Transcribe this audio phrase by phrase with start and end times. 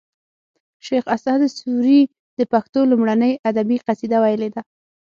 [0.85, 2.01] شیخ اسعد سوري
[2.37, 4.61] د پښتو لومړنۍ ادبي قصیده ویلې ده